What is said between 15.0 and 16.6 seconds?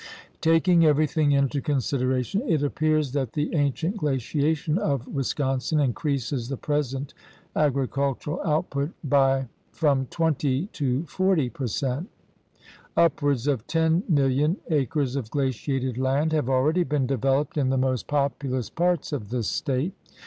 of glaciated land have